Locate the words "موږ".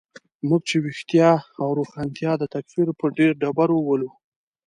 0.47-0.61